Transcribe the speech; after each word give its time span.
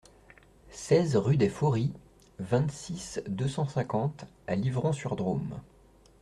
seize 0.71 1.15
rue 1.15 1.37
des 1.37 1.47
Fauries, 1.47 1.93
vingt-six, 2.39 3.21
deux 3.27 3.47
cent 3.47 3.67
cinquante 3.67 4.25
à 4.47 4.55
Livron-sur-Drôme 4.55 5.61